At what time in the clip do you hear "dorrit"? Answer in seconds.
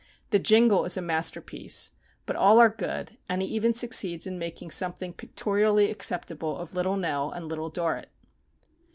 7.69-8.09